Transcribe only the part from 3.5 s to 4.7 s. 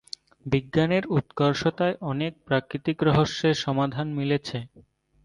সমাধান মিলেছে।